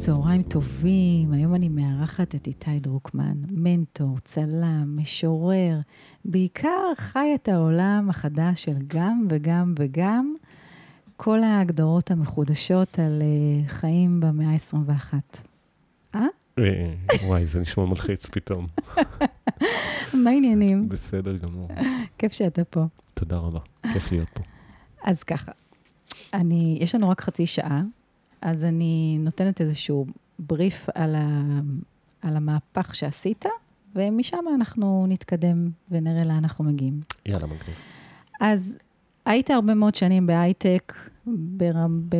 [0.00, 5.80] צהריים טובים, היום אני מארחת את איתי דרוקמן, מנטור, צלם, משורר,
[6.24, 10.34] בעיקר חי את העולם החדש של גם וגם וגם,
[11.22, 15.14] כל ההגדרות המחודשות על uh, חיים במאה ה-21.
[16.14, 16.26] אה?
[16.58, 16.64] אה?
[17.26, 18.66] וואי, זה נשמע מלחיץ פתאום.
[20.22, 20.88] מה העניינים?
[20.88, 21.68] בסדר גמור.
[22.18, 22.84] כיף שאתה פה.
[23.14, 23.58] תודה רבה,
[23.92, 24.42] כיף להיות פה.
[25.04, 25.52] אז ככה,
[26.34, 27.82] אני, יש לנו רק חצי שעה,
[28.42, 30.06] אז אני נותנת איזשהו
[30.38, 31.60] בריף על, ה,
[32.22, 33.44] על המהפך שעשית,
[33.94, 37.00] ומשם אנחנו נתקדם ונראה לאן אנחנו מגיעים.
[37.26, 37.76] יאללה, מגניב.
[38.40, 38.78] אז
[39.24, 41.72] היית הרבה מאוד שנים בהייטק, בר,
[42.08, 42.16] ב,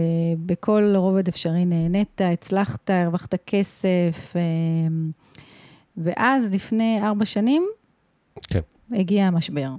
[0.47, 5.11] בכל רובד אפשרי נהנית, הצלחת, הרווחת כסף, אמ,
[5.97, 7.67] ואז לפני ארבע שנים,
[8.43, 8.61] כן.
[8.93, 9.71] הגיע המשבר.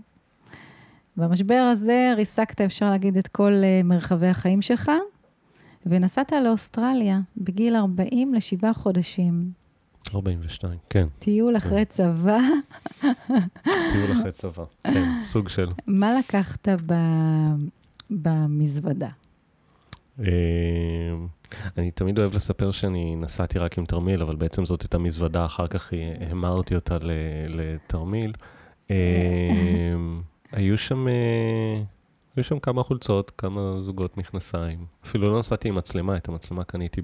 [1.18, 4.92] במשבר הזה ריסקת, אפשר להגיד, את כל אה, מרחבי החיים שלך,
[5.86, 9.52] ונסעת לאוסטרליה בגיל 40 לשבעה חודשים.
[10.16, 11.08] 42, כן.
[11.20, 12.40] טיול אחרי צבא.
[13.92, 15.72] טיול אחרי צבא, כן, סוג של.
[15.88, 16.94] מה לקחת ב...
[18.12, 19.10] במזוודה?
[20.20, 20.26] אה,
[21.78, 25.68] אני תמיד אוהב לספר שאני נסעתי רק עם תרמיל, אבל בעצם זאת הייתה מזוודה, אחר
[25.68, 25.94] כך
[26.30, 26.98] המרתי אותה
[27.48, 28.34] לתרמיל.
[28.92, 28.96] אה,
[30.52, 31.08] היו שם...
[31.08, 31.84] אה,
[32.36, 34.86] היו שם כמה חולצות, כמה זוגות מכנסיים.
[35.04, 37.02] אפילו לא נסעתי עם מצלמה, את המצלמה קניתי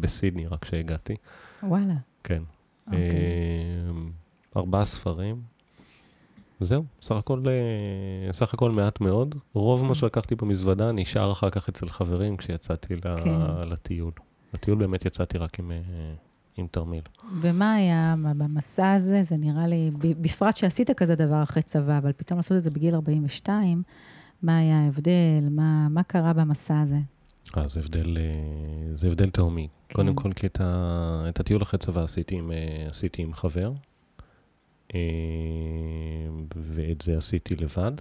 [0.00, 1.16] בסידני רק כשהגעתי.
[1.62, 1.94] וואלה.
[2.24, 2.42] כן.
[2.86, 3.00] אוקיי.
[4.56, 5.42] ארבעה ספרים.
[6.60, 9.34] זהו, סך הכל, אה, סך הכל מעט מאוד.
[9.52, 13.40] רוב מה שלקחתי במזוודה נשאר אחר כך אצל חברים כשיצאתי כן.
[13.66, 14.12] לטיול.
[14.54, 15.76] לטיול באמת יצאתי רק עם, אה,
[16.56, 17.02] עם תרמיל.
[17.40, 19.22] ומה היה במסע הזה?
[19.22, 22.94] זה נראה לי, בפרט שעשית כזה דבר אחרי צבא, אבל פתאום לעשות את זה בגיל
[22.94, 23.82] 42,
[24.42, 25.48] מה היה ההבדל?
[25.50, 26.98] מה, מה קרה במסע הזה?
[27.56, 28.16] אה, זה הבדל,
[28.94, 29.68] זה הבדל תהומי.
[29.88, 29.94] כן.
[29.94, 32.50] קודם כל, כי את, ה, את הטיול אחרי צבא עשיתי עם,
[32.88, 33.72] עשיתי עם חבר,
[36.56, 37.92] ואת זה עשיתי לבד,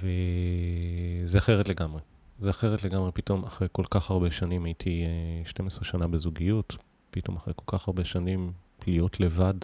[0.00, 2.00] וזה אחרת לגמרי.
[2.40, 5.04] זה אחרת לגמרי, פתאום אחרי כל כך הרבה שנים, הייתי
[5.44, 6.76] 12 שנה בזוגיות,
[7.10, 8.52] פתאום אחרי כל כך הרבה שנים
[8.86, 9.54] להיות לבד,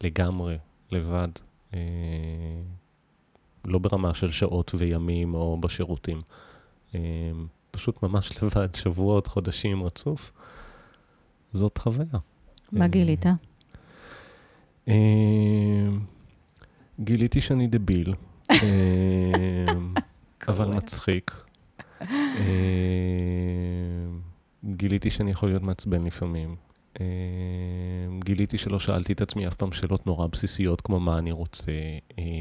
[0.00, 0.58] לגמרי
[0.90, 1.28] לבד,
[3.64, 6.22] לא ברמה של שעות וימים או בשירותים,
[7.70, 10.32] פשוט ממש לבד, שבועות, חודשים רצוף,
[11.52, 12.18] זאת חוויה.
[12.72, 13.24] מה גילית?
[17.00, 18.14] גיליתי שאני דביל,
[20.48, 21.44] אבל מצחיק.
[24.64, 26.56] גיליתי שאני יכול להיות מעצבן לפעמים.
[28.24, 31.72] גיליתי שלא שאלתי את עצמי אף פעם שאלות נורא בסיסיות, כמו מה אני רוצה,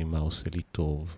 [0.05, 1.17] מה עושה לי טוב.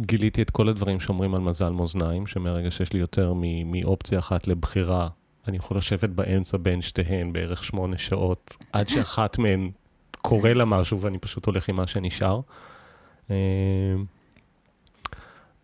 [0.00, 3.32] גיליתי את כל הדברים שאומרים על מזל מאזניים, שמהרגע שיש לי יותר
[3.64, 5.08] מאופציה אחת לבחירה,
[5.48, 9.70] אני יכול לשבת באמצע בין שתיהן בערך שמונה שעות, עד שאחת מהן
[10.18, 12.40] קורה לה משהו ואני פשוט הולך עם מה שנשאר.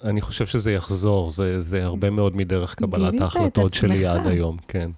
[0.05, 4.91] אני חושב שזה יחזור, זה, זה הרבה מאוד מדרך קבלת ההחלטות שלי עד היום, כן.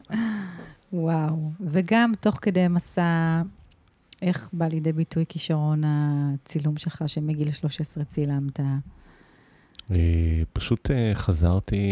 [0.93, 3.43] וואו, וגם תוך כדי מסע,
[4.23, 8.61] איך בא לידי ביטוי כישרון הצילום שלך, שמגיל 13 צילמת?
[10.53, 11.87] פשוט חזרתי,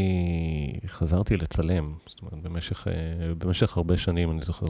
[0.87, 1.95] חזרתי לצלם.
[2.07, 2.87] זאת אומרת, במשך,
[3.39, 4.67] במשך הרבה שנים, אני זוכר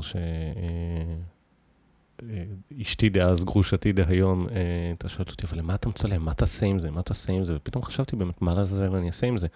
[2.78, 4.46] שאשתי דאז, גרושתי דהיום,
[4.88, 6.24] הייתה שואלת אותי, אבל למה אתה מצלם?
[6.24, 6.90] מה תעשה עם זה?
[6.90, 7.56] מה תעשה עם זה?
[7.56, 9.46] ופתאום חשבתי באמת, מה לעזאזל אני אעשה עם זה?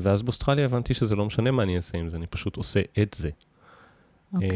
[0.00, 3.14] ואז באוסטרליה הבנתי שזה לא משנה מה אני אעשה עם זה, אני פשוט עושה את
[3.18, 3.30] זה.
[4.34, 4.50] אוקיי.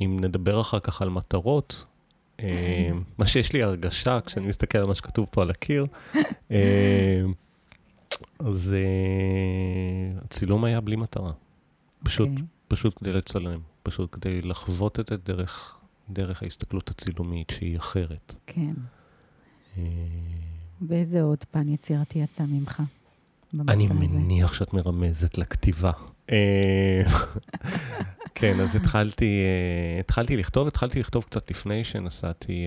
[0.00, 1.84] אם נדבר אחר כך על מטרות,
[3.18, 5.86] מה שיש לי הרגשה כשאני מסתכל על מה שכתוב פה על הקיר,
[8.38, 8.74] אז
[10.24, 11.32] הצילום היה בלי מטרה.
[12.04, 12.42] פשוט, okay.
[12.68, 15.76] פשוט כדי לצלם, פשוט כדי לחוות את זה דרך,
[16.10, 18.34] דרך ההסתכלות הצילומית שהיא אחרת.
[18.46, 18.74] כן.
[20.88, 22.82] ואיזה עוד פן יצירתי יצא ממך
[23.68, 24.16] אני הזה?
[24.16, 25.92] מניח שאת מרמזת לכתיבה.
[28.34, 29.44] כן, אז התחלתי,
[30.00, 32.64] התחלתי לכתוב, התחלתי לכתוב קצת לפני שנסעתי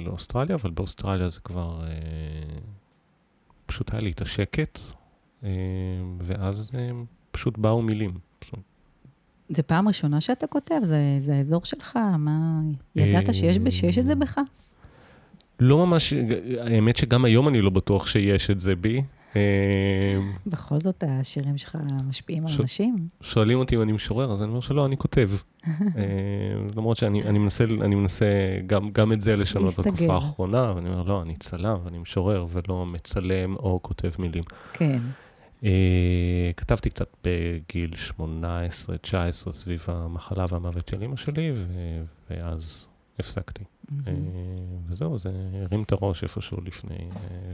[0.00, 1.82] לאוסטרליה, אבל באוסטרליה זה כבר,
[3.66, 4.78] פשוט היה לי את השקט,
[6.18, 6.70] ואז
[7.30, 8.18] פשוט באו מילים.
[9.48, 10.74] זה פעם ראשונה שאתה כותב?
[10.84, 11.98] זה, זה האזור שלך?
[12.18, 12.60] מה,
[12.96, 14.38] ידעת שיש, שיש את זה בך?
[15.60, 16.12] לא ממש,
[16.60, 19.02] האמת שגם היום אני לא בטוח שיש את זה בי.
[20.46, 23.06] בכל זאת, השירים שלך משפיעים על אנשים.
[23.20, 25.30] שואלים אותי אם אני משורר, אז אני אומר שלא, אני כותב.
[26.76, 28.26] למרות שאני מנסה, אני מנסה
[28.92, 33.56] גם את זה לשנות בתקופה האחרונה, ואני אומר, לא, אני צלם, אני משורר, ולא מצלם
[33.56, 34.44] או כותב מילים.
[34.72, 34.98] כן.
[36.56, 41.52] כתבתי קצת בגיל 18-19 סביב המחלה והמוות של אימא שלי,
[42.30, 42.86] ואז
[43.18, 43.64] הפסקתי.
[44.88, 45.30] וזהו, זה
[45.62, 46.96] הרים את הראש איפשהו לפני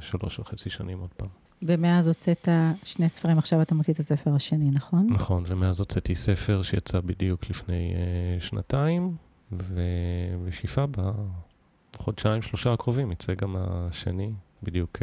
[0.00, 1.28] שלוש וחצי שנים עוד פעם.
[1.62, 2.48] ומאז הוצאת
[2.84, 5.06] שני ספרים, עכשיו אתה מוציא את הספר השני, נכון?
[5.10, 7.94] נכון, ומאז הוצאתי ספר שיצא בדיוק לפני
[8.40, 9.16] שנתיים,
[9.52, 10.84] ובשאיפה
[11.94, 14.30] בחודשיים, שלושה הקרובים יצא גם השני,
[14.62, 14.98] בדיוק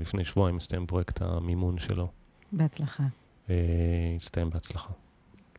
[0.00, 2.08] לפני שבועיים מסתיים פרויקט המימון שלו.
[2.52, 3.04] בהצלחה.
[4.16, 4.90] הסתיים בהצלחה.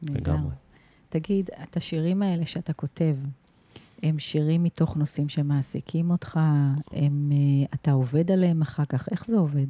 [0.02, 0.52] לגמרי.
[1.10, 3.16] תגיד, את השירים האלה שאתה כותב,
[4.04, 6.40] הם שירים מתוך נושאים שמעסיקים אותך?
[6.92, 7.31] הם,
[7.74, 9.10] אתה עובד עליהם אחר כך?
[9.12, 9.68] איך זה עובד?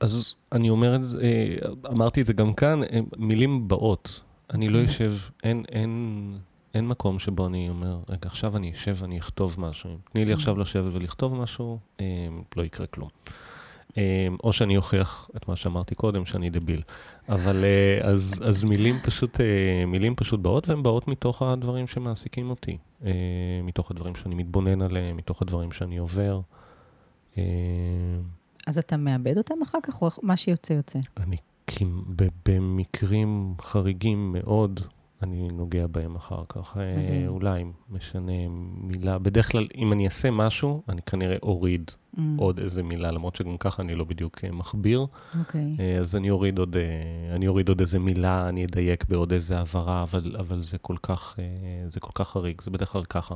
[0.00, 1.22] אז אני אומר את זה,
[1.92, 2.80] אמרתי את זה גם כאן,
[3.16, 4.20] מילים באות.
[4.54, 6.32] אני לא יושב, אין, אין,
[6.74, 9.90] אין מקום שבו אני אומר, רגע, עכשיו אני אשב ואני אכתוב משהו.
[10.12, 11.78] תני לי עכשיו לשבת ולכתוב משהו,
[12.56, 13.08] לא יקרה כלום.
[14.44, 16.82] או שאני אוכיח את מה שאמרתי קודם, שאני דביל.
[17.28, 17.64] אבל
[18.02, 19.40] אז, אז מילים פשוט,
[19.86, 22.78] מילים פשוט באות, והן באות מתוך הדברים שמעסיקים אותי.
[23.62, 26.40] מתוך הדברים שאני מתבונן עליהם, מתוך הדברים שאני עובר.
[28.66, 30.98] אז אתה מאבד אותם אחר כך, או מה שיוצא יוצא?
[31.16, 31.36] אני,
[32.46, 34.80] במקרים חריגים מאוד,
[35.22, 36.76] אני נוגע בהם אחר כך.
[36.76, 37.28] מדהים.
[37.28, 38.32] אולי משנה
[38.80, 39.18] מילה.
[39.18, 42.20] בדרך כלל, אם אני אעשה משהו, אני כנראה אוריד mm.
[42.36, 45.06] עוד איזה מילה, למרות שגם ככה אני לא בדיוק מכביר.
[45.38, 45.76] אוקיי.
[45.78, 46.00] Okay.
[46.00, 46.76] אז אני אוריד עוד,
[47.34, 51.36] אני אוריד עוד איזה מילה, אני אדייק בעוד איזה הבהרה, אבל, אבל זה כל כך,
[51.88, 53.34] זה כל כך חריג, זה בדרך כלל ככה.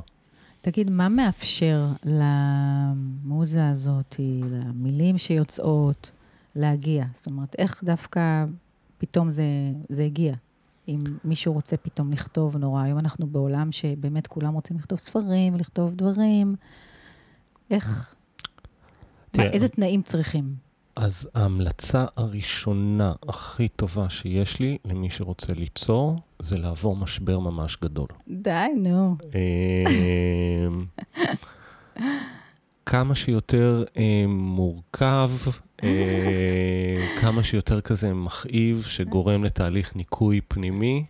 [0.63, 6.11] תגיד, מה מאפשר למוזה הזאת, למילים שיוצאות,
[6.55, 7.05] להגיע?
[7.15, 8.45] זאת אומרת, איך דווקא
[8.97, 9.43] פתאום זה,
[9.89, 10.33] זה הגיע?
[10.87, 15.95] אם מישהו רוצה פתאום לכתוב נורא, היום אנחנו בעולם שבאמת כולם רוצים לכתוב ספרים ולכתוב
[15.95, 16.55] דברים,
[17.69, 18.15] איך,
[19.37, 20.55] מה, איזה תנאים צריכים?
[20.95, 28.07] אז ההמלצה הראשונה הכי טובה שיש לי למי שרוצה ליצור, זה לעבור משבר ממש גדול.
[28.27, 29.15] די, נו.
[32.85, 35.29] כמה שיותר אה, מורכב,
[35.83, 41.05] אה, כמה שיותר כזה מכאיב, שגורם לתהליך ניקוי פנימי,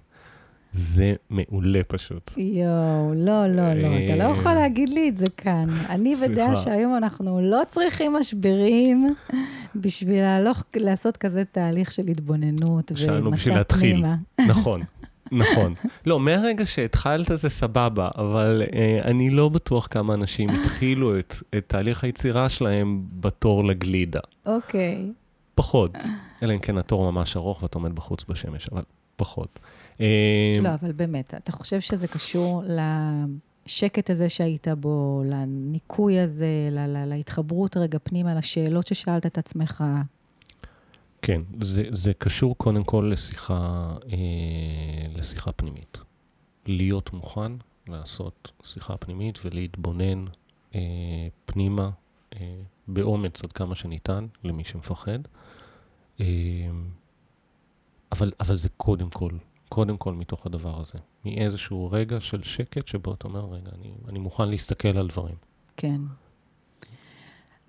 [0.74, 2.31] זה מעולה פשוט.
[2.38, 5.70] יואו, לא, לא, לא, אתה לא יכול להגיד לי את זה כאן.
[5.90, 9.08] אני בדעה שהיום אנחנו לא צריכים משברים
[9.75, 10.24] בשביל
[10.75, 14.16] לעשות כזה תהליך של התבוננות ומצע פנימה.
[14.52, 14.81] נכון.
[15.31, 15.74] נכון.
[16.06, 21.64] לא, מהרגע שהתחלת זה סבבה, אבל אה, אני לא בטוח כמה אנשים התחילו את, את
[21.68, 24.20] תהליך היצירה שלהם בתור לגלידה.
[24.46, 24.98] אוקיי.
[25.10, 25.14] Okay.
[25.56, 25.98] פחות.
[26.44, 28.81] אלא אם כן התור ממש ארוך ואתה עומד בחוץ בשמש, אבל
[29.16, 29.60] פחות.
[30.62, 32.63] לא, אבל באמת, אתה חושב שזה קשור
[33.66, 39.84] לשקט הזה שהיית בו, לניקוי הזה, לה, להתחברות רגע פנימה, לשאלות ששאלת את עצמך?
[41.22, 44.18] כן, זה, זה קשור קודם כל לשיחה, אה,
[45.16, 45.98] לשיחה פנימית.
[46.66, 47.51] להיות מוכן
[47.88, 50.25] לעשות שיחה פנימית ולהתבונן
[50.75, 50.80] אה,
[51.46, 51.89] פנימה
[52.34, 55.20] אה, באומץ עד כמה שניתן למי שמפחד.
[56.20, 56.25] אה,
[58.12, 59.32] אבל, אבל זה קודם כל,
[59.74, 61.00] קודם כל מתוך הדבר הזה.
[61.25, 65.36] מאיזשהו רגע של שקט שבו אתה אומר, רגע, אני, אני מוכן להסתכל על דברים.
[65.77, 66.01] כן.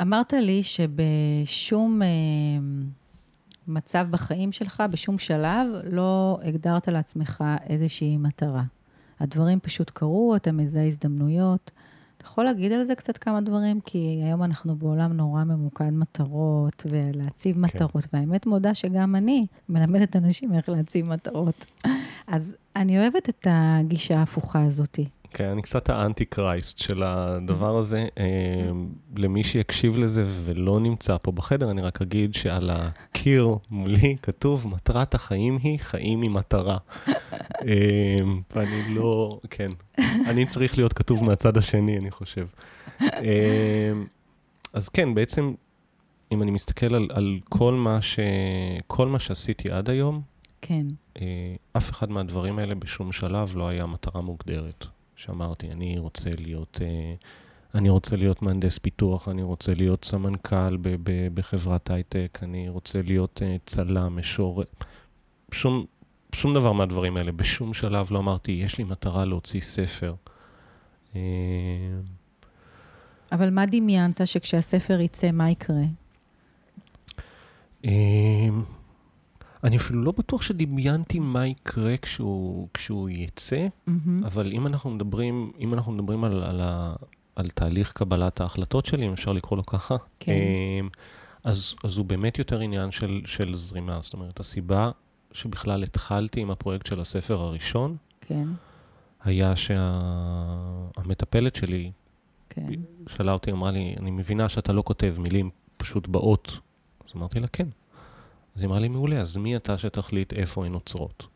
[0.00, 2.02] אמרת לי שבשום...
[2.02, 2.08] אה,
[3.68, 8.62] מצב בחיים שלך, בשום שלב, לא הגדרת לעצמך איזושהי מטרה.
[9.20, 11.70] הדברים פשוט קרו, אתה מזהה הזדמנויות.
[12.24, 13.80] אתה יכול להגיד על זה קצת כמה דברים?
[13.80, 17.60] כי היום אנחנו בעולם נורא ממוקד מטרות, ולהציב כן.
[17.60, 21.64] מטרות, והאמת מודה שגם אני מלמדת אנשים איך להציב מטרות.
[22.26, 25.08] אז אני אוהבת את הגישה ההפוכה הזאתי.
[25.36, 28.06] כן, אני קצת האנטי קרייסט של הדבר הזה.
[28.18, 28.24] אה,
[29.16, 35.14] למי שיקשיב לזה ולא נמצא פה בחדר, אני רק אגיד שעל הקיר מולי כתוב, מטרת
[35.14, 36.78] החיים היא חיים עם מטרה.
[37.68, 38.20] אה,
[38.56, 39.70] ואני לא, כן,
[40.26, 42.46] אני צריך להיות כתוב מהצד השני, אני חושב.
[43.02, 43.92] אה,
[44.72, 45.54] אז כן, בעצם,
[46.32, 48.18] אם אני מסתכל על, על כל, מה ש,
[48.86, 50.22] כל מה שעשיתי עד היום,
[50.60, 50.86] כן.
[51.76, 54.86] אף אחד מהדברים האלה בשום שלב לא היה מטרה מוגדרת.
[55.16, 57.14] שאמרתי, אני רוצה להיות, אה,
[57.74, 63.02] אני רוצה להיות מהנדס פיתוח, אני רוצה להיות סמנכ"ל ב- ב- בחברת הייטק, אני רוצה
[63.02, 64.62] להיות אה, צלם, משור...
[65.52, 65.84] שום,
[66.34, 67.32] שום דבר מהדברים האלה.
[67.32, 70.14] בשום שלב לא אמרתי, יש לי מטרה להוציא ספר.
[71.16, 71.20] אה,
[73.32, 75.84] אבל מה דמיינת שכשהספר יצא, מה יקרה?
[79.64, 84.24] אני אפילו לא בטוח שדמיינתי מה יקרה כשהוא, כשהוא יצא, מהמם.
[84.24, 86.94] אבל אם אנחנו מדברים, אם אנחנו מדברים על, על, ה,
[87.36, 90.36] על תהליך קבלת ההחלטות שלי, אם אפשר לקרוא לו ככה, כן.
[90.80, 90.88] אמ,
[91.44, 93.98] אז, אז הוא באמת יותר עניין של, של זרימה.
[94.02, 94.90] זאת אומרת, הסיבה
[95.32, 98.48] שבכלל התחלתי עם הפרויקט של הספר הראשון, כן,
[99.24, 99.56] היה
[100.86, 101.90] שהמטפלת שלי
[102.50, 102.66] כן.
[103.06, 106.58] שאלה אותי, אמרה לי, אני מבינה שאתה לא כותב מילים פשוט באות.
[107.08, 107.68] אז אמרתי לה, כן.
[108.56, 111.26] אז היא אמרה לי, מעולה, אז מי אתה שתחליט איפה הן עוצרות?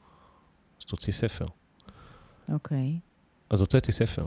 [0.81, 1.47] אז תוציא ספר.
[2.53, 2.99] אוקיי.
[3.51, 4.25] אז הוצאתי ספר.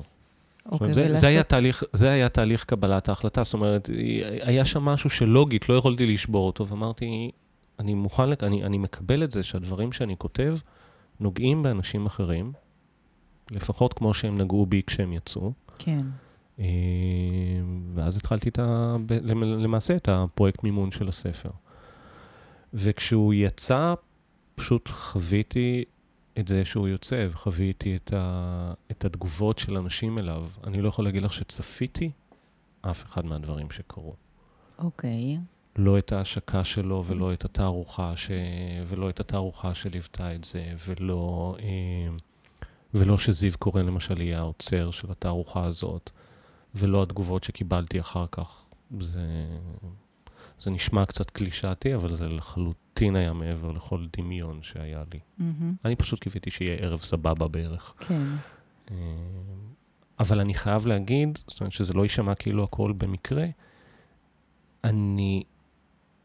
[0.65, 1.21] אוקיי, זה, ולעשות...
[1.21, 3.43] זה, היה תהליך, זה היה תהליך קבלת ההחלטה.
[3.43, 3.89] זאת אומרת,
[4.41, 7.31] היה שם משהו שלוגית, לא יכולתי לשבור אותו, ואמרתי,
[7.79, 10.57] אני מוכן, לק- אני, אני מקבל את זה שהדברים שאני כותב
[11.19, 12.51] נוגעים באנשים אחרים,
[13.51, 15.51] לפחות כמו שהם נגעו בי כשהם יצאו.
[15.79, 15.97] כן.
[16.59, 16.65] אה,
[17.93, 18.95] ואז התחלתי את ה...
[19.43, 21.49] למעשה את הפרויקט מימון של הספר.
[22.73, 23.93] וכשהוא יצא,
[24.55, 25.83] פשוט חוויתי
[26.39, 28.73] את זה שהוא יוצא, וחוויתי את, ה...
[28.91, 30.47] את התגובות של אנשים אליו.
[30.63, 32.11] אני לא יכול להגיד לך שצפיתי
[32.81, 34.15] אף אחד מהדברים שקרו.
[34.79, 35.37] אוקיי.
[35.75, 38.31] לא את ההשקה שלו, ולא את התערוכה, ש...
[38.87, 42.15] ולא את התערוכה שליוותה את זה, ולא, אה,
[42.93, 46.09] ולא שזיו קורן למשל יהיה האוצר של התערוכה הזאת,
[46.75, 48.61] ולא התגובות שקיבלתי אחר כך.
[48.99, 49.47] זה,
[50.61, 55.19] זה נשמע קצת קלישאתי, אבל זה לחלוטין היה מעבר לכל דמיון שהיה לי.
[55.37, 55.75] מהמם.
[55.85, 57.93] אני פשוט קיוויתי שיהיה ערב סבבה בערך.
[57.99, 58.21] כן.
[58.91, 58.95] אה,
[60.19, 63.45] אבל אני חייב להגיד, זאת אומרת שזה לא יישמע כאילו הכל במקרה,
[64.83, 65.43] אני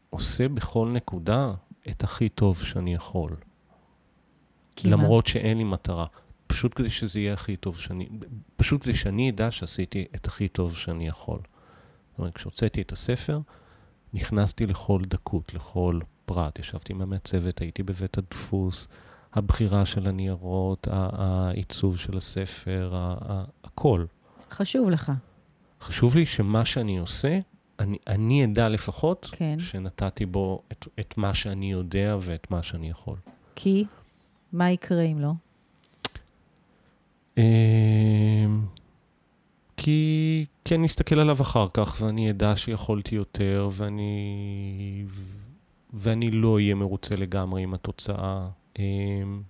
[0.09, 1.53] עושה בכל נקודה
[1.89, 3.31] את הכי טוב שאני יכול.
[3.31, 4.91] מה?
[4.91, 6.05] למרות שאין לי מטרה.
[6.47, 8.09] פשוט כדי שזה יהיה הכי טוב שאני...
[8.55, 11.39] פשוט כדי שאני אדע שעשיתי את הכי טוב שאני יכול.
[12.09, 13.39] זאת אומרת, כשהוצאתי את הספר,
[14.17, 16.59] נכנסתי לכל דקות, לכל פרט.
[16.59, 18.87] ישבתי עם המעצבת, הייתי בבית הדפוס,
[19.33, 22.93] הבחירה של הניירות, העיצוב של הספר,
[23.63, 24.05] הכל.
[24.51, 25.11] חשוב לך.
[25.81, 27.39] חשוב לי שמה שאני עושה,
[27.79, 29.59] אני, אני אדע לפחות כן.
[29.59, 33.15] שנתתי בו את, את מה שאני יודע ואת מה שאני יכול.
[33.55, 33.85] כי
[34.53, 35.31] מה יקרה אם לא?
[37.37, 38.65] אמ,
[39.77, 40.45] כי,
[40.75, 45.05] אני אסתכל עליו אחר כך, ואני אדע שיכולתי יותר, ואני,
[45.93, 48.49] ואני לא אהיה מרוצה לגמרי עם התוצאה.
[48.79, 49.41] אמ,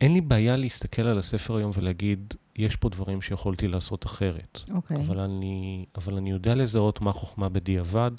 [0.00, 4.60] אין לי בעיה להסתכל על הספר היום ולהגיד, יש פה דברים שיכולתי לעשות אחרת.
[4.74, 4.96] אוקיי.
[4.96, 8.10] אבל אני, אבל אני יודע לזהות מה חוכמה בדיעבד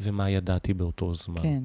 [0.00, 1.42] ומה ידעתי באותו זמן.
[1.42, 1.62] כן.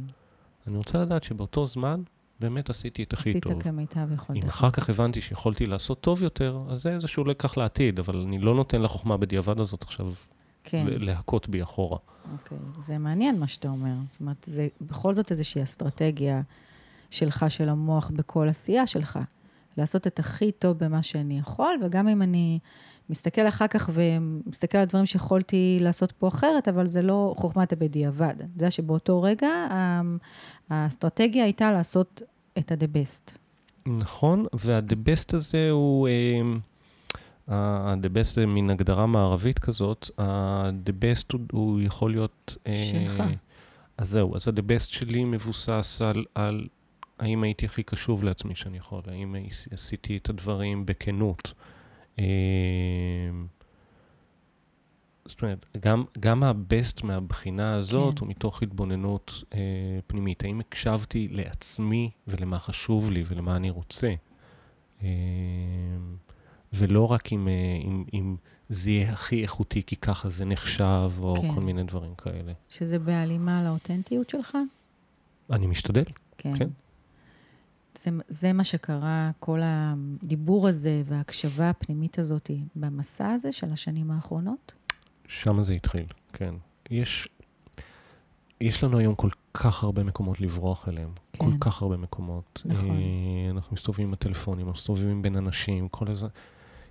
[0.67, 2.01] אני רוצה לדעת שבאותו זמן
[2.41, 3.61] באמת עשיתי את הכי עשית טוב.
[3.61, 4.43] כמיטב יכולתך.
[4.43, 8.39] אם אחר כך הבנתי שיכולתי לעשות טוב יותר, אז זה איזשהו לקח לעתיד, אבל אני
[8.39, 10.13] לא נותן לחוכמה בדיעבד הזאת עכשיו
[10.63, 10.85] כן.
[10.87, 11.97] להכות בי אחורה.
[12.33, 13.93] אוקיי, זה מעניין מה שאתה אומר.
[14.11, 16.41] זאת אומרת, זה בכל זאת איזושהי אסטרטגיה
[17.09, 19.19] שלך, של המוח, בכל עשייה שלך.
[19.77, 22.59] לעשות את הכי טוב במה שאני יכול, וגם אם אני
[23.09, 28.33] מסתכל אחר כך ומסתכל על דברים שיכולתי לעשות פה אחרת, אבל זה לא חוכמת הבדיעבד.
[28.39, 30.01] אני יודע שבאותו רגע ה-
[30.69, 32.21] האסטרטגיה הייתה לעשות
[32.57, 33.37] את ה-the best.
[33.85, 36.07] נכון, וה-the best הזה הוא...
[36.07, 36.59] אמ,
[37.47, 42.57] ה-the best זה מין הגדרה מערבית כזאת, ה-the best הוא, הוא יכול להיות...
[42.67, 43.23] אה, שלך.
[43.97, 46.67] אז זהו, אז ה-the best שלי מבוסס על, על
[47.21, 49.35] האם הייתי הכי קשוב לעצמי שאני יכול, האם
[49.71, 51.53] עשיתי את הדברים בכנות.
[52.19, 52.23] אמ,
[55.25, 58.25] זאת אומרת, גם, גם ה-best מהבחינה הזאת כן.
[58.25, 59.59] הוא מתוך התבוננות אה,
[60.07, 60.43] פנימית.
[60.43, 64.13] האם הקשבתי לעצמי ולמה חשוב לי ולמה אני רוצה,
[65.03, 65.07] אה,
[66.73, 68.35] ולא רק אם, אה, אם, אם
[68.69, 71.55] זה יהיה הכי איכותי כי ככה זה נחשב, או כן.
[71.55, 72.53] כל מיני דברים כאלה.
[72.69, 74.57] שזה בהלימה לאותנטיות שלך?
[75.51, 76.03] אני משתדל.
[76.37, 76.57] כן.
[76.57, 76.67] כן.
[77.97, 84.73] זה, זה מה שקרה, כל הדיבור הזה וההקשבה הפנימית הזאת במסע הזה של השנים האחרונות?
[85.27, 86.55] שם זה התחיל, כן.
[86.89, 87.27] יש,
[88.61, 91.09] יש לנו היום כל כך הרבה מקומות לברוח אליהם.
[91.33, 91.45] כן.
[91.45, 92.61] כל כך הרבה מקומות.
[92.65, 92.89] נכון.
[92.89, 96.29] אה, אנחנו מסתובבים עם הטלפונים, אנחנו מסתובבים בין אנשים, כל הזמן.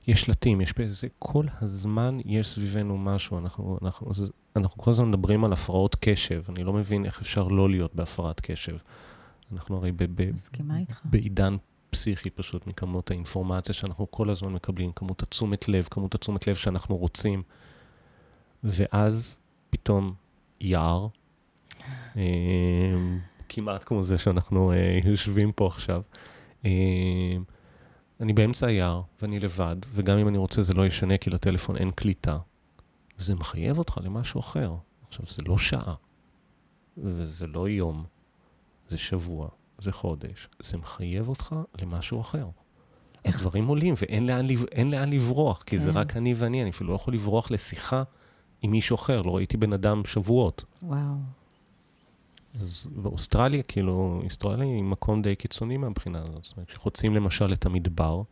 [0.06, 3.38] יש שלטים, יש זה, כל הזמן יש סביבנו משהו.
[3.38, 4.12] אנחנו, אנחנו,
[4.56, 6.42] אנחנו כל הזמן מדברים על הפרעות קשב.
[6.48, 8.76] אני לא מבין איך אפשר לא להיות בהפרעת קשב.
[9.52, 10.30] אנחנו הרי ב, ב.
[11.04, 11.56] בעידן
[11.90, 16.96] פסיכי פשוט מכמות האינפורמציה שאנחנו כל הזמן מקבלים, כמות התשומת לב, כמות התשומת לב שאנחנו
[16.96, 17.42] רוצים.
[18.64, 19.36] ואז
[19.70, 20.14] פתאום
[20.60, 21.06] יער,
[22.16, 22.22] אה,
[23.48, 26.02] כמעט כמו זה שאנחנו אה, יושבים פה עכשיו.
[26.64, 26.70] אה,
[28.20, 31.90] אני באמצע היער ואני לבד, וגם אם אני רוצה זה לא ישנה כי לטלפון אין
[31.90, 32.38] קליטה.
[33.18, 34.74] וזה מחייב אותך למשהו אחר.
[35.08, 35.94] עכשיו, זה לא שעה,
[36.98, 38.04] וזה לא יום,
[38.90, 42.46] זה שבוע, זה חודש, זה מחייב אותך למשהו אחר.
[43.24, 43.34] איך?
[43.34, 44.46] אז דברים עולים, ואין לאן,
[44.90, 45.82] לאן לברוח, כי כן.
[45.82, 48.02] זה רק אני ואני, אני אפילו לא יכול לברוח לשיחה
[48.62, 50.64] עם מישהו אחר, לא ראיתי בן אדם שבועות.
[50.82, 51.14] וואו.
[52.60, 56.44] אז באוסטרליה, כאילו, אוסטרליה היא מקום די קיצוני מהבחינה הזאת.
[56.44, 58.22] זאת אומרת, כשחוצים למשל את המדבר,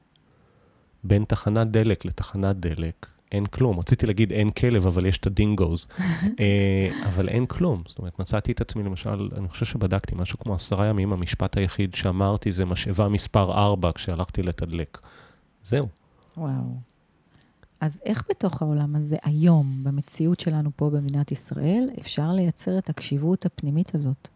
[1.04, 3.78] בין תחנת דלק לתחנת דלק, אין כלום.
[3.78, 5.86] רציתי להגיד אין כלב, אבל יש את הדינגוז.
[6.40, 7.82] אה, אבל אין כלום.
[7.86, 11.94] זאת אומרת, מצאתי את עצמי, למשל, אני חושב שבדקתי משהו כמו עשרה ימים, המשפט היחיד
[11.94, 14.98] שאמרתי זה משאבה מספר 4 כשהלכתי לתדלק.
[15.64, 15.88] זהו.
[16.36, 16.88] וואו.
[17.80, 23.46] אז איך בתוך העולם הזה, היום, במציאות שלנו פה במדינת ישראל, אפשר לייצר את הקשיבות
[23.46, 24.28] הפנימית הזאת?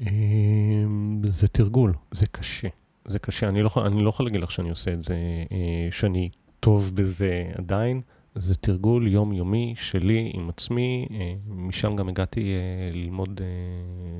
[0.00, 2.68] אמ, זה תרגול, זה קשה.
[3.08, 5.14] זה קשה, אני לא, אני לא יכול להגיד לך שאני עושה את זה,
[5.52, 8.00] אה, שאני טוב בזה עדיין.
[8.38, 13.40] זה תרגול יומיומי שלי עם עצמי, אה, משם גם הגעתי אה, ללמוד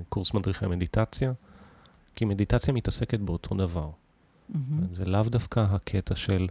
[0.09, 1.33] קורס מדריכי מדיטציה,
[2.15, 3.91] כי מדיטציה מתעסקת באותו דבר.
[3.91, 4.57] Mm-hmm.
[4.93, 6.49] זה לאו דווקא הקטע של...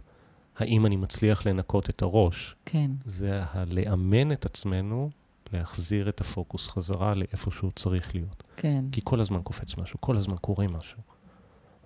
[0.58, 2.56] האם אני מצליח לנקות את הראש.
[2.64, 2.90] כן.
[3.06, 5.10] זה הלאמן את עצמנו
[5.52, 8.42] להחזיר את הפוקוס חזרה לאיפה שהוא צריך להיות.
[8.56, 8.84] כן.
[8.92, 10.98] כי כל הזמן קופץ משהו, כל הזמן קורה משהו.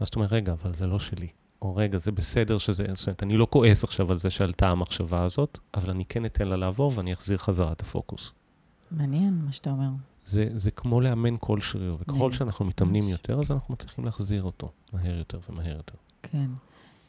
[0.00, 1.28] אז אתה אומר, רגע, אבל זה לא שלי.
[1.62, 5.24] או רגע, זה בסדר שזה, זאת אומרת, אני לא כועס עכשיו על זה שעלתה המחשבה
[5.24, 8.32] הזאת, אבל אני כן אתן לה לעבור ואני אחזיר חזרה את הפוקוס.
[8.90, 9.88] מעניין מה שאתה אומר.
[10.26, 14.72] זה, זה כמו לאמן כל שריר, וככל שאנחנו מתאמנים יותר, אז אנחנו מצליחים להחזיר אותו
[14.92, 15.94] מהר יותר ומהר יותר.
[16.22, 16.46] כן.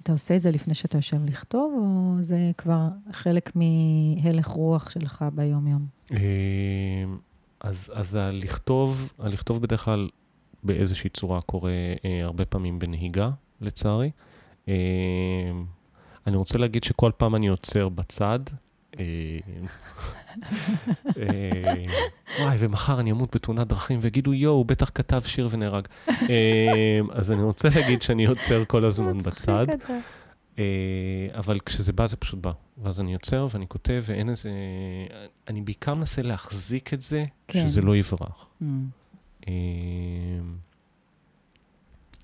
[0.04, 5.26] אתה עושה את זה לפני שאתה יושב לכתוב, או זה כבר חלק מהלך רוח שלך
[5.36, 5.86] ביום-יום?
[6.12, 6.18] אה,
[7.60, 10.10] אז, אז הלכתוב, הלכתוב בדרך כלל
[10.64, 11.72] באיזושהי צורה קורה
[12.06, 13.30] אה, הרבה פעמים בנהיגה,
[13.62, 14.12] לצערי.
[14.68, 14.74] אה,
[16.28, 18.40] אני רוצה להגיד שכל פעם אני עוצר בצד.
[19.00, 19.06] אה,
[21.18, 21.84] אה,
[22.40, 25.88] וואי, ומחר אני אמות בתאונת דרכים, ויגידו, יואו, הוא בטח כתב שיר ונהרג.
[27.12, 29.66] אז אני רוצה להגיד שאני עוצר כל הזמן בצד.
[31.34, 32.52] אבל כשזה בא, זה פשוט בא.
[32.78, 34.50] ואז אני עוצר ואני כותב, ואין איזה...
[35.48, 37.68] אני בעיקר מנסה להחזיק את זה, כן.
[37.68, 38.48] שזה לא יברח.
[38.62, 39.46] Mm.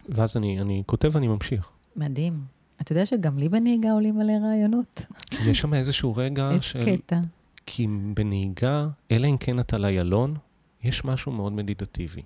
[0.10, 1.70] ואז אני כותב ואני ממשיך.
[2.00, 2.40] מדהים.
[2.82, 5.06] אתה יודע שגם לי בנהיגה עולים מלא רעיונות.
[5.46, 6.80] יש שם איזשהו רגע של...
[6.80, 7.20] איזה קטע.
[7.66, 10.36] כי בנהיגה, אלא אם כן אתה לאיילון,
[10.84, 12.22] יש משהו מאוד מדיטטיבי.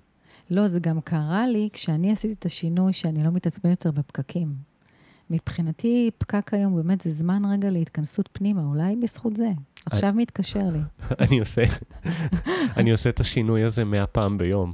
[0.50, 4.54] לא, זה גם קרה לי כשאני עשיתי את השינוי שאני לא מתעצבן יותר בפקקים.
[5.30, 9.48] מבחינתי, פקק היום באמת זה זמן רגע להתכנסות פנימה, אולי בזכות זה.
[9.86, 10.78] עכשיו מתקשר לי.
[11.24, 11.62] אני עושה,
[12.78, 14.72] אני עושה את השינוי הזה מאה פעם ביום.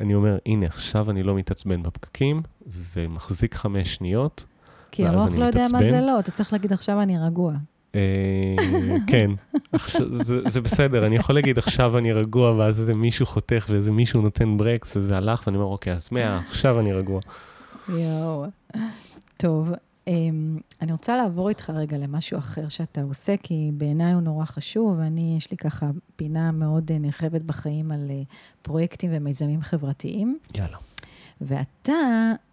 [0.00, 4.44] אני אומר, הנה, עכשיו אני לא מתעצבן בפקקים, זה מחזיק חמש שניות,
[4.90, 7.52] כי המוח לא יודע מה זה לא, אתה צריך להגיד, עכשיו אני רגוע.
[7.94, 8.56] אה,
[9.06, 9.30] כן,
[10.48, 14.56] זה בסדר, אני יכול להגיד עכשיו אני רגוע, ואז איזה מישהו חותך ואיזה מישהו נותן
[14.56, 17.20] ברקס, וזה הלך, ואני אומר, אוקיי, אז מאה, עכשיו אני רגוע.
[17.88, 18.46] יואו.
[19.40, 19.72] טוב,
[20.06, 24.98] אמ, אני רוצה לעבור איתך רגע למשהו אחר שאתה עושה, כי בעיניי הוא נורא חשוב,
[24.98, 28.22] ואני, יש לי ככה פינה מאוד נרחבת בחיים על אה,
[28.62, 30.38] פרויקטים ומיזמים חברתיים.
[30.54, 30.76] יאללה.
[31.40, 31.92] ואתה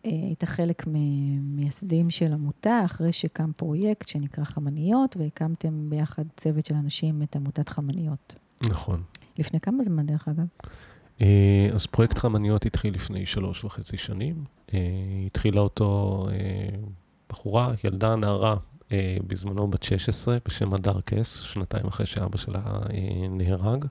[0.06, 6.76] אה, היית חלק ממייסדים של עמותה, אחרי שקם פרויקט שנקרא חמניות, והקמתם ביחד צוות של
[6.76, 8.36] אנשים את עמותת חמניות.
[8.70, 9.04] נכון.
[9.40, 10.46] לפני כמה זמן, דרך אגב?
[11.22, 14.55] אה, אז פרויקט חמניות התחיל לפני שלוש וחצי שנים.
[14.74, 14.80] אה,
[15.26, 16.28] התחילה אותו
[17.30, 18.56] בחורה, ילדה, נערה,
[19.28, 22.62] בזמנו בת 16, בשם הדר קס, שנתיים אחרי שאבא שלה
[23.30, 23.86] נהרג,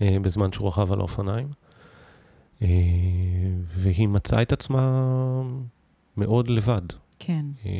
[0.00, 1.48] בזמן שהוא רכב על האופניים.
[2.62, 2.68] אה,
[3.68, 5.02] והיא מצאה את עצמה
[6.16, 6.82] מאוד לבד.
[7.18, 7.46] כן.
[7.66, 7.70] אה,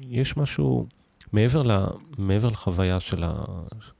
[0.00, 0.86] יש משהו,
[1.32, 1.86] מעבר, ל,
[2.18, 3.44] מעבר לחוויה של, ה,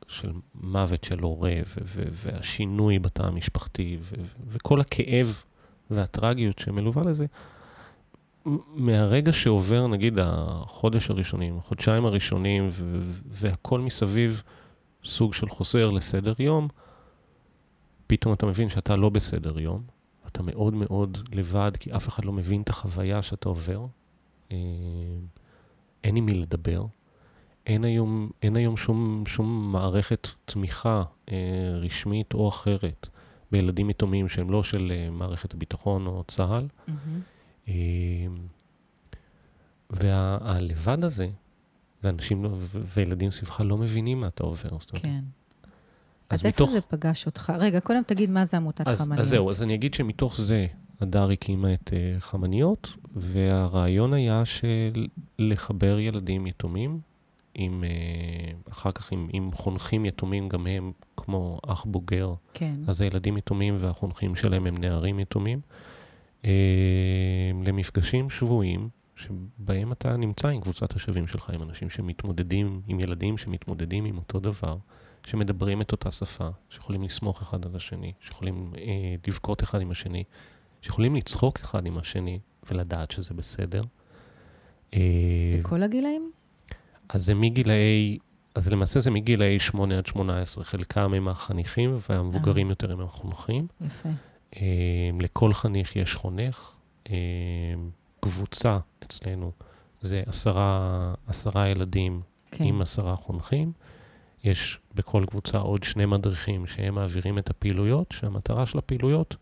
[0.09, 4.15] של מוות של הורה, ו, ו, והשינוי בתא המשפחתי, ו,
[4.47, 5.43] וכל הכאב
[5.91, 7.27] והטרגיות שמלווה לזה,
[8.75, 12.71] מהרגע שעובר, נגיד, החודש הראשונים, החודשיים הראשונים,
[13.31, 14.43] והכל מסביב
[15.05, 16.69] סוג של חוזר לסדר יום,
[18.07, 19.83] פתאום אתה מבין שאתה לא בסדר יום,
[20.27, 23.87] אתה מאוד מאוד לבד, כי אף אחד לא מבין את החוויה שאתה עובר.
[24.53, 24.57] אה,
[26.05, 26.87] אין עם מי לדבר.
[27.67, 31.37] אין היום, אין היום שום, שום מערכת תמיכה אה,
[31.75, 33.09] רשמית או אחרת
[33.53, 36.67] בילדים יתומים שהם לא של אה, מערכת הביטחון או צה"ל.
[36.89, 37.71] Mm-hmm.
[39.91, 41.29] והלבד הזה,
[42.03, 42.51] ואנשים לא,
[42.97, 44.69] וילדים סביבך לא מבינים מה אתה עובר.
[44.95, 45.21] כן.
[46.31, 46.71] אז, אז איפה מתוך...
[46.75, 47.53] זה פגש אותך?
[47.59, 49.21] רגע, קודם תגיד מה זה עמותת אז, חמניות.
[49.21, 50.67] אז זהו, אז אני אגיד שמתוך זה
[51.01, 55.07] הדר הקימה את uh, חמניות, והרעיון היה של
[55.39, 57.01] לחבר ילדים יתומים
[57.59, 62.35] עם, אה, אחר כך עם, עם חונכים יתומים, גם הם כמו אח בוגר.
[62.55, 62.75] כן.
[62.87, 65.61] אז הילדים יתומים והחונכים שלהם הם נערים יתומים.
[66.45, 66.51] אה,
[67.67, 74.05] למפגשים שבויים, שבהם אתה נמצא עם קבוצת השווים שלך, עם אנשים שמתמודדים, עם ילדים שמתמודדים
[74.05, 74.77] עם אותו דבר,
[75.27, 80.25] שמדברים את אותה שפה, שיכולים לסמוך אחד על השני, שיכולים אה, לבכות אחד עם השני,
[80.83, 82.39] שיכולים לצחוק אחד עם השני
[82.71, 83.83] ולדעת שזה בסדר.
[84.95, 85.01] אה,
[85.59, 86.31] בכל הגילאים?
[87.09, 88.19] אז זה מגילאי,
[88.55, 92.73] אז למעשה זה מגילאי 8 עד 18, חלקם הם החניכים והמבוגרים אה.
[92.73, 93.67] יותר הם החונכים.
[93.87, 94.09] יפה.
[94.57, 94.63] אה,
[95.21, 96.73] לכל חניך יש חונך.
[98.21, 99.53] קבוצה אצלנו
[100.03, 102.65] זה עשרה, עשרה ילדים כן.
[102.65, 103.73] עם עשרה חונכים.
[104.45, 109.37] יש בכל קבוצה עוד שני מדריכים שהם מעבירים את הפעילויות, שהמטרה של הפעילויות,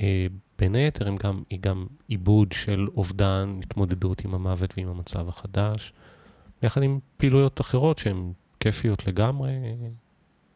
[0.00, 0.26] אה,
[0.58, 5.92] בין היתר, גם, היא גם עיבוד של אובדן, התמודדות עם המוות ועם המצב החדש,
[6.62, 9.52] יחד עם פעילויות אחרות שהן כיפיות לגמרי,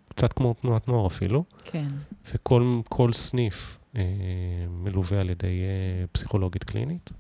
[0.09, 1.45] קצת כמו תנועת נוער אפילו.
[1.65, 1.89] כן.
[2.33, 4.03] וכל סניף אה,
[4.71, 7.11] מלווה על ידי אה, פסיכולוגית קלינית,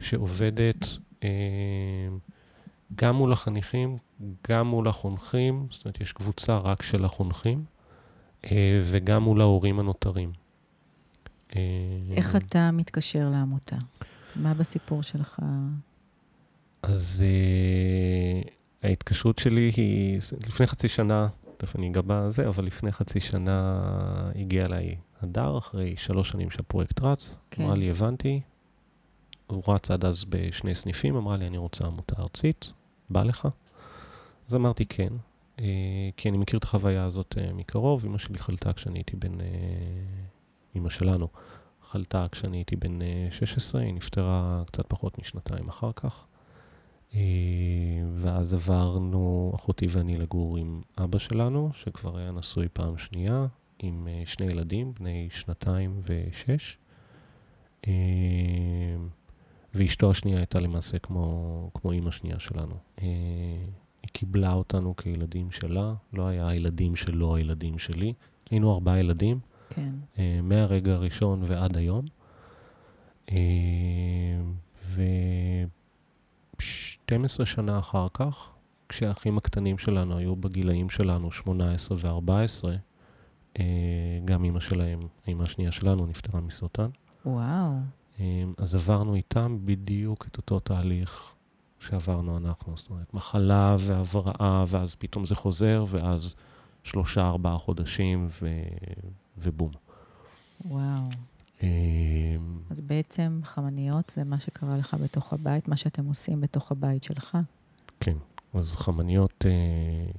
[0.00, 0.86] שעובדת
[1.24, 1.28] אה,
[2.94, 3.98] גם מול החניכים,
[4.50, 7.64] גם מול החונכים, זאת אומרת, יש קבוצה רק של החונכים,
[8.44, 10.32] אה, וגם מול ההורים הנותרים.
[11.56, 11.60] אה,
[12.16, 13.76] איך אתה מתקשר לעמותה?
[14.36, 15.40] מה בסיפור שלך?
[16.82, 18.48] אז uh,
[18.82, 24.64] ההתקשרות שלי היא, לפני חצי שנה, תכף אני אגע בזה, אבל לפני חצי שנה הגיע
[24.64, 27.62] אליי הדר, אחרי שלוש שנים שהפרויקט רץ, כן.
[27.62, 28.40] אמרה לי, הבנתי,
[29.46, 32.72] הוא רץ עד אז בשני סניפים, אמרה לי, אני רוצה עמותה ארצית,
[33.10, 33.48] בא לך?
[34.48, 35.12] אז אמרתי כן,
[35.56, 35.60] uh,
[36.16, 39.42] כי אני מכיר את החוויה הזאת uh, מקרוב, אמא שלי חלתה כשאני הייתי בן, uh,
[40.76, 41.28] אמא שלנו,
[41.82, 42.98] חלתה כשאני הייתי בן
[43.30, 46.27] 16, היא נפטרה קצת פחות משנתיים אחר כך.
[47.14, 47.20] אה,
[48.14, 53.46] ואז עברנו, אחותי ואני, לגור עם אבא שלנו, שכבר היה נשוי פעם שנייה,
[53.78, 56.76] עם אה, שני ילדים, בני שנתיים ושש.
[57.88, 57.92] אה,
[59.74, 62.74] ואשתו השנייה הייתה למעשה כמו, כמו אימא שנייה שלנו.
[62.96, 68.12] היא קיבלה אותנו כילדים שלה, לא היה הילדים שלו, הילדים שלי.
[68.50, 69.38] היינו ארבעה ילדים,
[69.70, 69.92] כן.
[70.42, 72.04] מהרגע הראשון ועד היום.
[74.84, 75.02] ו...
[77.08, 78.50] 12 שנה אחר כך,
[78.88, 82.64] כשהאחים הקטנים שלנו היו בגילאים שלנו, 18 ו-14,
[83.58, 83.64] אה,
[84.24, 86.88] גם אימא שלהם, האימא השנייה שלנו, נפטרה מסרטן.
[87.26, 87.72] וואו.
[88.20, 91.34] אה, אז עברנו איתם בדיוק את אותו תהליך
[91.80, 96.34] שעברנו אנחנו, זאת אומרת, מחלה והבראה, ואז פתאום זה חוזר, ואז
[96.84, 98.48] שלושה, ארבעה חודשים, ו...
[99.38, 99.72] ובום.
[100.64, 101.08] וואו.
[101.62, 101.68] אמ,
[102.70, 107.38] אז בעצם חמניות זה מה שקרה לך בתוך הבית, מה שאתם עושים בתוך הבית שלך?
[108.00, 108.16] כן,
[108.54, 110.10] אז חמניות, אה,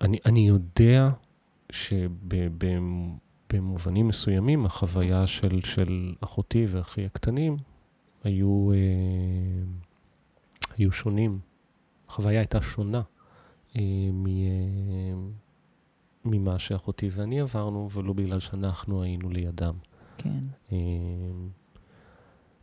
[0.00, 1.10] אני, אני יודע
[1.70, 2.88] שבמובנים
[4.08, 7.56] מסוימים החוויה של, של אחותי ואחי הקטנים
[8.24, 8.76] היו, אה,
[10.76, 11.38] היו שונים.
[12.08, 13.02] החוויה הייתה שונה
[13.76, 13.82] אה,
[14.12, 14.26] מ...
[16.24, 19.74] ממה שאחותי ואני עברנו, ולא בגלל שאנחנו היינו לידם.
[20.18, 20.40] כן.
[20.72, 21.48] אמ,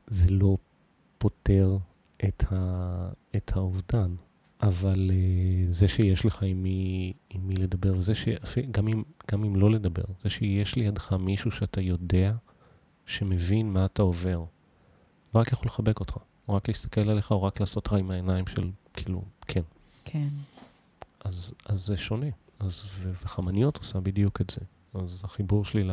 [0.08, 0.58] זה לא
[1.18, 1.78] פותר
[2.24, 4.16] את, ה, את האובדן,
[4.62, 9.56] אבל uh, זה שיש לך עם מי, עם מי לדבר, וזה שגם אם, גם אם
[9.56, 12.34] לא לדבר, זה שיש לידך מישהו שאתה יודע
[13.06, 14.46] שמבין מה אתה עובר,
[15.34, 18.72] ורק יכול לחבק אותך, או רק להסתכל עליך, או רק לעשות לך עם העיניים של,
[18.94, 19.62] כאילו, כן.
[20.06, 20.28] כן.
[21.24, 22.28] אז, אז זה שונה.
[22.60, 22.84] אז,
[23.24, 24.66] וחמניות עושה בדיוק את זה.
[24.94, 25.84] אז החיבור שלי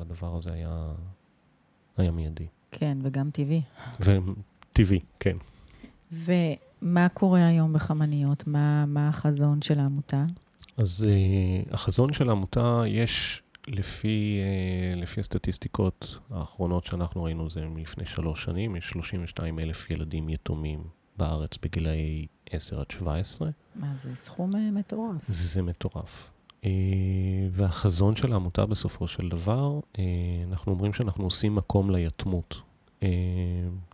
[0.00, 0.92] לדבר הזה היה,
[1.96, 2.46] היה מיידי.
[2.70, 3.62] כן, וגם טבעי.
[4.00, 5.36] וטבעי, כן.
[6.12, 8.46] ומה קורה היום בחמניות?
[8.46, 10.24] מה, מה החזון של העמותה?
[10.76, 14.40] אז uh, החזון של העמותה, יש, לפי,
[14.96, 20.84] uh, לפי הסטטיסטיקות האחרונות שאנחנו ראינו, זה מלפני שלוש שנים, יש 32 אלף ילדים יתומים
[21.16, 23.50] בארץ בגילאי 10 עד 17.
[23.74, 25.28] מה, זה סכום אה, מטורף.
[25.28, 26.30] זה מטורף.
[26.64, 26.70] אה,
[27.50, 30.04] והחזון של העמותה בסופו של דבר, אה,
[30.50, 32.60] אנחנו אומרים שאנחנו עושים מקום ליתמות.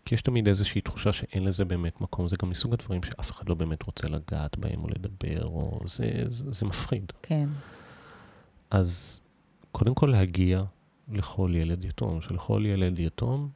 [0.05, 2.29] כי יש תמיד איזושהי תחושה שאין לזה באמת מקום.
[2.29, 6.23] זה גם מסוג הדברים שאף אחד לא באמת רוצה לגעת בהם או לדבר, או זה,
[6.29, 7.13] זה, זה מפחיד.
[7.23, 7.49] כן.
[8.71, 9.21] אז
[9.73, 10.65] קודם כל להגיע
[11.13, 13.49] לכל ילד יתום, שלכל ילד יתום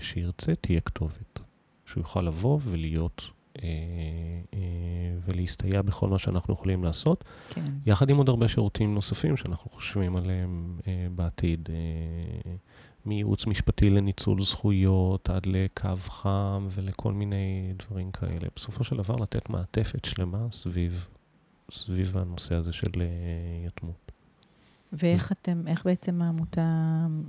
[0.00, 1.40] שירצה תהיה כתובת.
[1.86, 3.30] שהוא יוכל לבוא ולהיות
[5.24, 7.64] ולהסתייע בכל מה שאנחנו יכולים לעשות, כן.
[7.86, 11.68] יחד עם עוד הרבה שירותים נוספים שאנחנו חושבים עליהם אה, בעתיד,
[13.06, 18.48] מייעוץ משפטי לניצול זכויות עד לקו חם ולכל מיני דברים כאלה.
[18.56, 21.08] בסופו של דבר לתת מעטפת שלמה סביב,
[21.70, 24.12] סביב הנושא הזה של אה, יתמות.
[24.92, 26.70] ואיך אתם, איך בעצם העמותה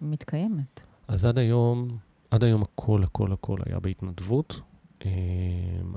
[0.02, 0.82] מתקיימת?
[1.08, 1.98] אז עד היום,
[2.32, 4.62] עד היום הכל, הכל, הכל היה בהתנדבות.
[5.06, 5.12] אה,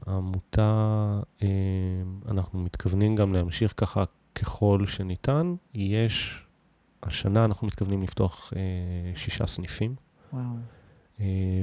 [0.06, 1.48] העמותה, אה,
[2.28, 5.54] אנחנו מתכוונים גם להמשיך ככה ככל שניתן.
[5.74, 6.42] יש,
[7.02, 8.52] השנה אנחנו מתכוונים לפתוח
[9.14, 9.94] שישה סניפים.
[10.32, 10.44] וואו.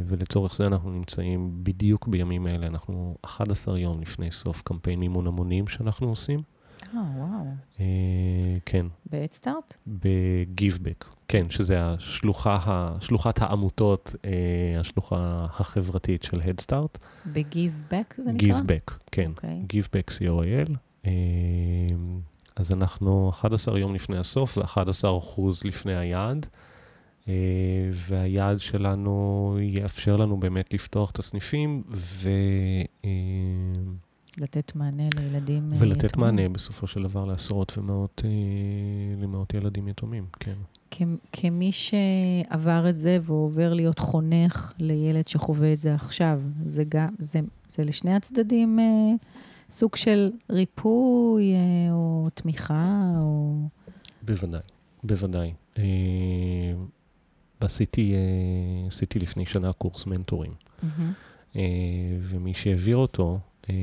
[0.07, 5.67] ולצורך זה אנחנו נמצאים בדיוק בימים אלה, אנחנו 11 יום לפני סוף קמפיין מימון המונים
[5.67, 6.39] שאנחנו עושים.
[6.95, 7.45] אה, וואו.
[7.79, 8.85] אה, כן.
[9.11, 9.77] ב-Headstart?
[9.87, 16.97] ב-Giveback, כן, שזה השלוחה, שלוחת העמותות, אה, השלוחה החברתית של Headstart.
[17.33, 18.59] ב-Giveback זה נקרא?
[18.59, 19.31] Giveback, כן.
[19.31, 19.61] אוקיי.
[19.63, 19.73] Okay.
[19.73, 20.71] Giveback co.il.
[21.05, 21.11] אה,
[22.55, 26.47] אז אנחנו 11 יום לפני הסוף ו-11 אחוז לפני היעד.
[27.23, 27.25] Uh,
[27.93, 32.29] והיעד שלנו יאפשר לנו באמת לפתוח את הסניפים ו...
[33.01, 33.07] Uh,
[34.37, 35.81] לתת מענה לילדים יתומים.
[35.81, 36.35] ולתת יתומים.
[36.35, 40.55] מענה בסופו של דבר לעשרות ומאות אה, למאות ילדים יתומים, כן.
[41.31, 47.39] כמי שעבר את זה ועובר להיות חונך לילד שחווה את זה עכשיו, זה, גם, זה,
[47.67, 48.85] זה לשני הצדדים אה,
[49.69, 53.55] סוג של ריפוי אה, או תמיכה או...
[54.21, 54.61] בוודאי,
[55.03, 55.53] בוודאי.
[55.77, 55.83] אה,
[57.59, 60.85] עשיתי, אה, עשיתי לפני שנה קורס מנטורים, mm-hmm.
[61.55, 61.61] אה,
[62.21, 63.75] ומי שהעביר אותו, אה,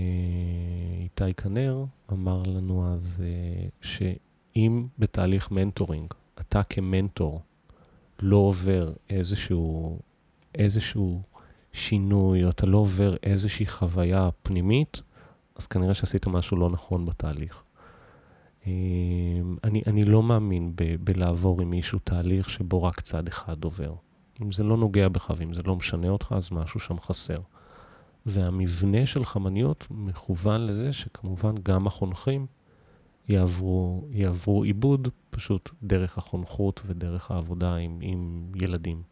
[1.03, 7.41] איתי כנר אמר לנו אז אה, שאם בתהליך מנטורינג, אתה כמנטור
[8.23, 9.99] לא עובר איזשהו,
[10.55, 11.23] איזשהו
[11.73, 15.03] שינוי, או אתה לא עובר איזושהי חוויה פנימית,
[15.57, 17.63] אז כנראה שעשית משהו לא נכון בתהליך.
[18.67, 18.73] אה,
[19.65, 23.95] אני, אני לא מאמין ב, בלעבור עם מישהו תהליך שבו רק צד אחד עובר.
[24.43, 27.35] אם זה לא נוגע בך ואם זה לא משנה אותך, אז משהו שם חסר.
[28.27, 32.47] והמבנה של חמניות מכוון לזה שכמובן גם החונכים
[33.31, 39.03] יעברו, יעברו עיבוד פשוט דרך החונכות ודרך העבודה עם, עם ילדים.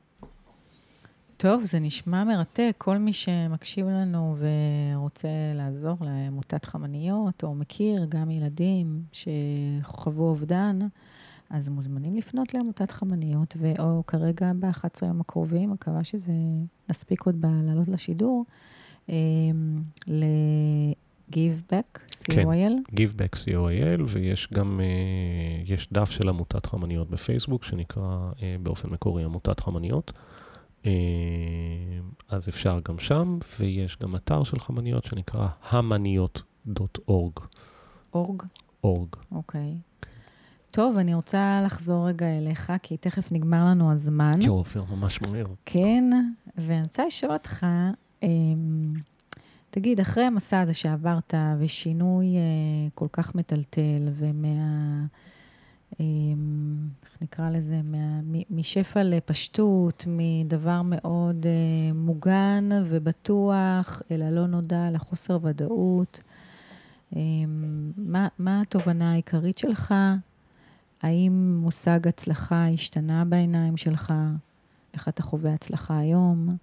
[1.37, 2.74] טוב, זה נשמע מרתק.
[2.78, 10.78] כל מי שמקשיב לנו ורוצה לעזור לעמותת חמניות, או מכיר גם ילדים שחוו אובדן,
[11.50, 16.33] אז מוזמנים לפנות לעמותת חמניות, ו- או כרגע ב-11 יום הקרובים, מקווה שזה
[16.90, 18.44] נספיק עוד לעלות לשידור.
[19.09, 19.83] אמ,
[21.36, 22.32] ל-giveback, co.il?
[22.32, 22.48] כן,
[22.96, 29.24] giveback, co.il, ויש גם, uh, יש דף של עמותת חמניות בפייסבוק, שנקרא uh, באופן מקורי
[29.24, 30.12] עמותת חמניות.
[30.82, 30.86] Uh,
[32.28, 37.40] אז אפשר גם שם, ויש גם אתר של חמניות שנקרא המניות.org.
[38.14, 38.42] אורג?
[38.84, 39.08] אורג.
[39.32, 39.74] אוקיי.
[40.70, 44.32] טוב, אני רוצה לחזור רגע אליך, כי תכף נגמר לנו הזמן.
[44.40, 45.46] יואו, עובר ממש מהר.
[45.66, 46.04] כן,
[46.56, 47.66] ואני רוצה לשאול אותך,
[48.22, 48.94] אמ,
[49.70, 55.07] תגיד, אחרי המסע הזה שעברת, ושינוי אה, כל כך מטלטל, ומה...
[56.00, 57.81] אמ, איך נקרא לזה?
[57.85, 66.20] מה, משפע לפשטות, מדבר מאוד אה, מוגן ובטוח, אל הלא נודע, לחוסר ודאות.
[67.16, 69.94] אמ, מה, מה התובנה העיקרית שלך?
[71.02, 74.14] האם מושג הצלחה השתנה בעיניים שלך?
[74.94, 76.57] איך אתה חווה הצלחה היום?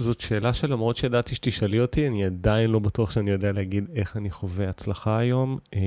[0.00, 4.30] זאת שאלה שלמרות שידעתי שתשאלי אותי, אני עדיין לא בטוח שאני יודע להגיד איך אני
[4.30, 5.58] חווה הצלחה היום.
[5.72, 5.80] אמ,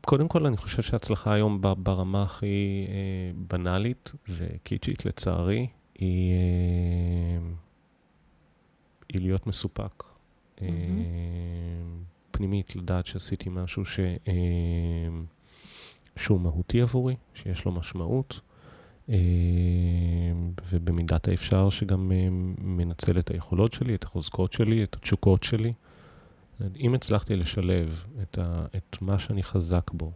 [0.00, 2.94] קודם כל, אני חושב שההצלחה היום ברמה הכי אה,
[3.34, 7.46] בנאלית וקיצ'ית, לצערי, היא, אה,
[9.08, 10.04] היא להיות מסופק.
[10.58, 10.62] Mm-hmm.
[12.30, 14.00] פנימית, לדעת שעשיתי משהו ש...
[16.16, 18.49] שהוא מהותי עבורי, שיש לו משמעות, אה,
[20.72, 25.72] ובמידת האפשר שגם אה, מנצל את היכולות שלי, את החוזקות שלי, את התשוקות שלי.
[26.76, 30.12] אם הצלחתי לשלב את, ה, את מה שאני חזק בו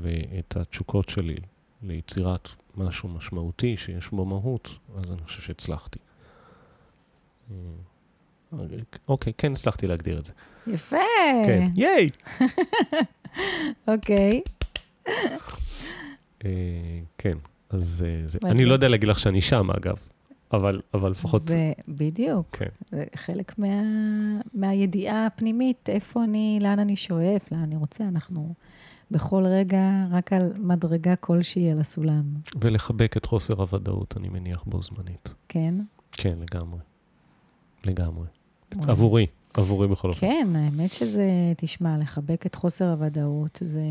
[0.00, 1.36] ואת התשוקות שלי
[1.82, 5.98] ליצירת משהו משמעותי שיש בו מהות, אז אני חושב שהצלחתי.
[7.50, 7.56] אה,
[9.08, 10.32] אוקיי, כן הצלחתי להגדיר את זה.
[10.66, 10.96] יפה.
[11.46, 12.08] כן, ייי!
[13.88, 14.40] אוקיי.
[16.44, 17.38] אה, כן,
[17.72, 18.04] אז
[18.44, 19.96] אה, אני לא יודע להגיד לך שאני שם, אגב,
[20.52, 21.42] אבל, אבל לפחות...
[21.42, 22.46] זה בדיוק.
[22.56, 22.66] כן.
[22.90, 23.82] זה חלק מה,
[24.54, 28.04] מהידיעה הפנימית, איפה אני, לאן אני שואף, לאן אני רוצה.
[28.04, 28.54] אנחנו
[29.10, 32.22] בכל רגע רק על מדרגה כלשהי על הסולם.
[32.60, 35.34] ולחבק את חוסר הוודאות, אני מניח, בו זמנית.
[35.48, 35.74] כן?
[36.12, 36.80] כן, לגמרי.
[37.84, 38.26] לגמרי.
[38.82, 39.26] עבורי,
[39.58, 40.20] עבורי בכל אופן.
[40.20, 43.84] כן, האמת שזה, תשמע, לחבק את חוסר הוודאות, זה,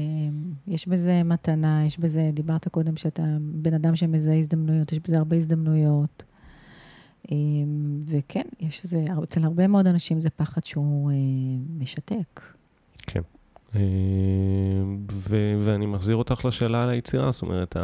[0.68, 5.36] יש בזה מתנה, יש בזה, דיברת קודם שאתה בן אדם שמזהה הזדמנויות, יש בזה הרבה
[5.36, 6.24] הזדמנויות.
[7.32, 11.16] אמ, וכן, יש איזה, אצל הרבה מאוד אנשים זה פחד שהוא אה,
[11.80, 12.42] משתק.
[13.08, 13.22] כן.
[13.76, 13.82] אה,
[15.12, 17.76] ו- ואני מחזיר אותך לשאלה על היצירה, זאת אומרת,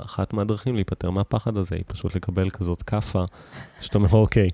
[0.00, 3.24] אחת מהדרכים להיפטר מהפחד הזה היא פשוט לקבל כזאת כאפה,
[3.80, 4.48] שאתה אומר, אוקיי,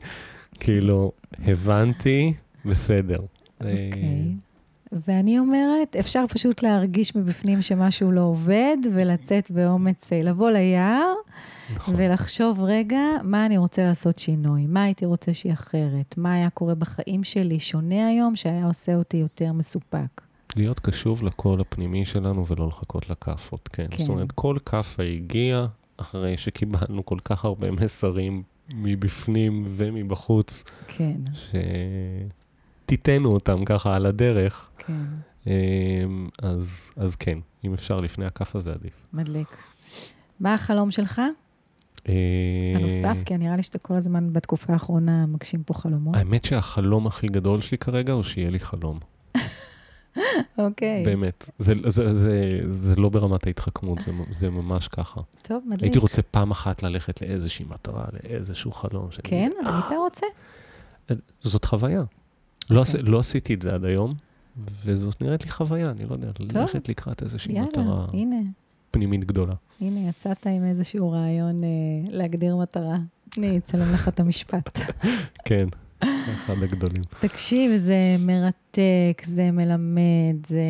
[0.61, 1.13] כאילו,
[1.45, 3.21] הבנתי, בסדר.
[3.61, 4.35] אוקיי.
[5.09, 11.15] ואני אומרת, אפשר פשוט להרגיש מבפנים שמשהו לא עובד, ולצאת באומץ, אה, לבוא ליער,
[11.75, 11.95] נכון.
[11.99, 14.67] ולחשוב, רגע, מה אני רוצה לעשות שינוי?
[14.67, 16.15] מה הייתי רוצה שיהיה אחרת?
[16.17, 20.21] מה היה קורה בחיים שלי שונה היום, שהיה עושה אותי יותר מסופק?
[20.57, 23.87] להיות קשוב לקול הפנימי שלנו ולא לחכות לכאפות, כן.
[23.91, 23.99] כן.
[23.99, 30.65] זאת אומרת, כל כאפה הגיעה אחרי שקיבלנו כל כך הרבה מסרים מבפנים ומבחוץ.
[30.89, 31.17] כן.
[32.85, 34.71] שתיתנו אותם ככה על הדרך.
[34.79, 35.05] כן.
[35.47, 39.07] אמ, אז, אז כן, אם אפשר לפני הכף הזה עדיף.
[39.13, 39.57] מדליק.
[40.41, 41.21] מה החלום שלך?
[42.09, 42.15] אה,
[42.77, 46.17] הנוסף, כי נראה לי שאתה כל הזמן בתקופה האחרונה מגשים פה חלומות.
[46.17, 48.99] האמת שהחלום הכי גדול שלי כרגע הוא שיהיה לי חלום.
[50.59, 51.05] אוקיי.
[51.05, 51.51] באמת.
[51.59, 55.21] זה, זה, זה, זה לא ברמת ההתחכמות, זה, זה ממש ככה.
[55.43, 55.83] טוב, מדליק.
[55.83, 59.09] הייתי רוצה פעם אחת ללכת לאיזושהי מטרה, לאיזשהו חלום.
[59.25, 59.51] כן?
[59.65, 60.27] היית רוצה?
[61.43, 62.03] זאת חוויה.
[62.71, 64.15] לא, עש, לא עשיתי את זה עד היום,
[64.85, 66.57] וזאת נראית לי חוויה, אני לא יודע, טוב.
[66.57, 68.37] ללכת לקראת איזושהי יאללה, מטרה הנה.
[68.91, 69.55] פנימית גדולה.
[69.81, 71.69] הנה, יצאת עם איזשהו רעיון אה,
[72.09, 72.97] להגדיר מטרה.
[73.39, 74.79] אני אצלם לך את המשפט.
[75.45, 75.67] כן.
[76.29, 77.03] אחד הגדולים.
[77.19, 80.63] תקשיב, זה מרתק, זה מלמד, זה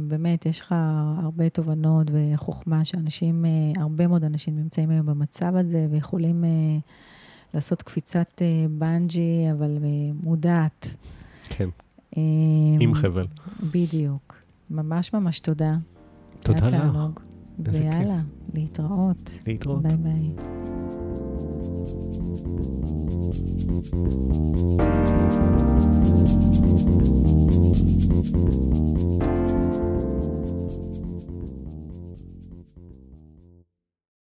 [0.00, 0.74] באמת, יש לך
[1.22, 6.48] הרבה תובנות וחוכמה שאנשים, אה, הרבה מאוד אנשים נמצאים היום במצב הזה ויכולים אה,
[7.54, 9.78] לעשות קפיצת אה, בנג'י, אבל
[10.22, 10.94] מודעת.
[11.48, 11.68] כן,
[12.80, 13.26] עם חבל.
[13.72, 14.36] בדיוק.
[14.70, 15.74] ממש ממש תודה.
[16.40, 16.96] תודה לך.
[17.58, 18.20] ויאללה,
[18.54, 19.38] להתראות.
[19.46, 19.82] להתראות.
[19.82, 20.30] ביי ביי.
[23.32, 23.94] Thank
[28.34, 28.99] you.